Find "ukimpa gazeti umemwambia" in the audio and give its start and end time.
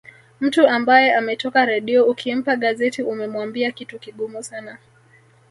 2.05-3.71